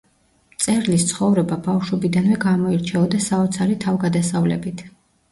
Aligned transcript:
მწერლის 0.51 1.03
ცხოვრება 1.09 1.57
ბავშვობიდანვე 1.67 2.37
გამოირჩეოდა 2.45 3.19
საოცარი 3.27 3.77
თავგადასავლებით. 3.85 4.83